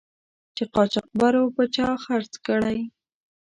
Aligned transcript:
چې 0.55 0.63
قاچاقبرو 0.73 1.43
په 1.55 1.63
چا 1.75 1.87
خرڅ 2.03 2.31
کړی. 2.47 2.79